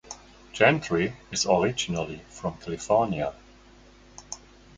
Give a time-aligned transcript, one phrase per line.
[0.51, 3.35] Gentry is originally from California.